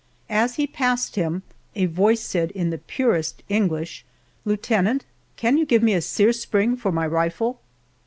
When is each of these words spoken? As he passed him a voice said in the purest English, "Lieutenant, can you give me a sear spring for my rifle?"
As 0.31 0.55
he 0.55 0.65
passed 0.65 1.15
him 1.15 1.43
a 1.75 1.85
voice 1.85 2.21
said 2.21 2.49
in 2.49 2.71
the 2.71 2.79
purest 2.79 3.43
English, 3.49 4.03
"Lieutenant, 4.45 5.05
can 5.35 5.59
you 5.59 5.65
give 5.67 5.83
me 5.83 5.93
a 5.93 6.01
sear 6.01 6.33
spring 6.33 6.75
for 6.75 6.91
my 6.91 7.05
rifle?" 7.05 7.59